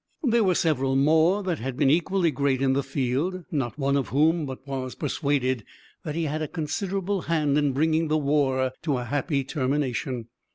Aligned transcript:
There 0.23 0.43
were 0.43 0.55
several 0.55 0.95
more 0.95 1.43
that 1.43 1.59
had 1.59 1.77
been 1.77 1.91
equally 1.91 2.31
great 2.31 2.59
in 2.59 2.73
the 2.73 2.81
field, 2.81 3.45
not 3.51 3.77
one 3.77 3.95
of 3.95 4.07
whom 4.07 4.47
but 4.47 4.65
was 4.65 4.95
persuaded 4.95 5.63
that 6.03 6.15
he 6.15 6.23
had 6.23 6.41
a 6.41 6.47
considerable 6.47 7.21
hand 7.29 7.55
in 7.55 7.71
bringing 7.71 8.07
the 8.07 8.17
war 8.17 8.71
to 8.81 8.97
a 8.97 9.03
happy 9.05 9.43
termination. 9.43 10.25